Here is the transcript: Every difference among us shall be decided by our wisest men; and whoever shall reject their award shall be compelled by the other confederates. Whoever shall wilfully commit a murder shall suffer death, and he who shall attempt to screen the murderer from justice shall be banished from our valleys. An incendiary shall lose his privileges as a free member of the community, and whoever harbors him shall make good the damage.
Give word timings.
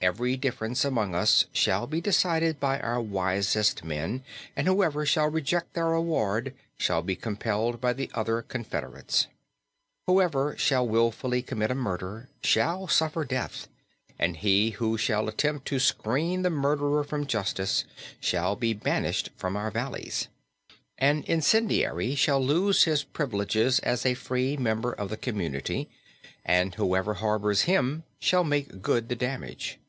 Every 0.00 0.36
difference 0.36 0.84
among 0.84 1.16
us 1.16 1.46
shall 1.52 1.88
be 1.88 2.00
decided 2.00 2.60
by 2.60 2.78
our 2.78 3.00
wisest 3.02 3.82
men; 3.82 4.22
and 4.54 4.68
whoever 4.68 5.04
shall 5.04 5.28
reject 5.28 5.74
their 5.74 5.92
award 5.92 6.54
shall 6.76 7.02
be 7.02 7.16
compelled 7.16 7.80
by 7.80 7.94
the 7.94 8.08
other 8.14 8.42
confederates. 8.42 9.26
Whoever 10.06 10.56
shall 10.56 10.86
wilfully 10.86 11.42
commit 11.42 11.72
a 11.72 11.74
murder 11.74 12.28
shall 12.44 12.86
suffer 12.86 13.24
death, 13.24 13.66
and 14.20 14.36
he 14.36 14.70
who 14.70 14.96
shall 14.96 15.26
attempt 15.26 15.66
to 15.66 15.80
screen 15.80 16.42
the 16.42 16.48
murderer 16.50 17.02
from 17.02 17.26
justice 17.26 17.84
shall 18.20 18.54
be 18.54 18.74
banished 18.74 19.30
from 19.36 19.56
our 19.56 19.72
valleys. 19.72 20.28
An 20.98 21.24
incendiary 21.26 22.14
shall 22.14 22.40
lose 22.40 22.84
his 22.84 23.02
privileges 23.02 23.80
as 23.80 24.06
a 24.06 24.14
free 24.14 24.56
member 24.56 24.92
of 24.92 25.10
the 25.10 25.16
community, 25.16 25.88
and 26.44 26.76
whoever 26.76 27.14
harbors 27.14 27.62
him 27.62 28.04
shall 28.20 28.44
make 28.44 28.80
good 28.80 29.08
the 29.08 29.16
damage. 29.16 29.80